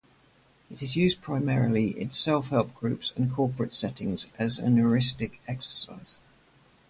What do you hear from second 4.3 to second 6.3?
as a heuristic exercise.